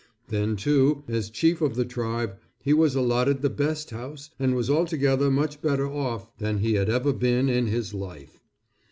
[0.29, 4.67] Then, too, as chief of the tribe, he was allotted the best house, and was
[4.67, 8.41] altogether much better off than he had ever been in his life.